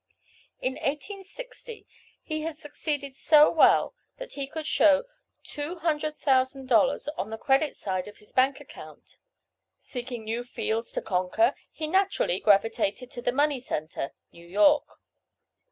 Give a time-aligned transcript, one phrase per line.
[0.59, 1.85] In 1860,
[2.23, 5.03] he had succeeded so well that he could show
[5.45, 9.19] $200,000 on the credit side of his bank account.
[9.79, 14.87] Seeking new fields to conquer, he naturally gravitated to the money centre, New York.